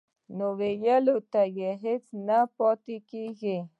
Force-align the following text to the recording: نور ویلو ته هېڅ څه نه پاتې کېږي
نور 0.37 0.53
ویلو 0.59 1.15
ته 1.31 1.41
هېڅ 1.83 2.03
څه 2.07 2.15
نه 2.27 2.39
پاتې 2.57 2.95
کېږي 3.09 3.57